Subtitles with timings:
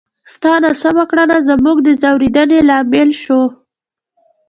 [0.33, 3.45] ستا ناسمه کړنه زموږ د ځورېدنې لامل شوه!